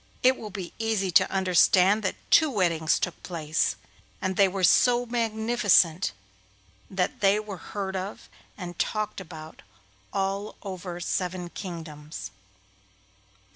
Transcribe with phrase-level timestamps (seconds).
[0.23, 3.75] It will be easy to understand that two weddings took place,
[4.19, 6.11] and they were so magnificent
[6.89, 8.27] that they were heard of
[8.57, 9.61] and talked about
[10.11, 12.31] all over seven kingdoms.